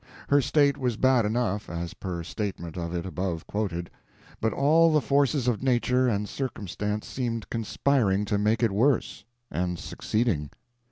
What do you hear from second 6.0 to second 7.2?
and circumstance